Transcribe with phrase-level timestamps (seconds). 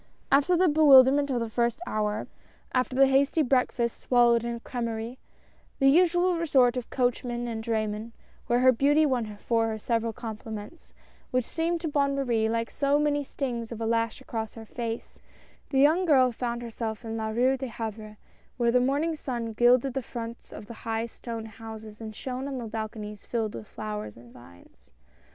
[0.31, 2.25] After the bewilderment of the first hour—
[2.73, 5.17] after the hasty breakfast swallowed in a crSmerie^—
[5.79, 8.11] the usual resort of coachmen and draymen—
[8.47, 10.91] where her beauty won for her several compliments,
[11.29, 15.19] which seemed to Bonne Marie like so many stings of a lash across her face—
[15.69, 18.17] the young girl found herself in La Rue de Havre,
[18.57, 22.57] where the morning sun gilded the fronts of the high stone houses and shone on
[22.57, 24.89] the balconies filled with flowers and vines.